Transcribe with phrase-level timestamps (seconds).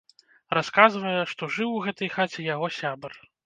[0.57, 3.19] Расказвае, што жыў у гэтай хаце яго сябар.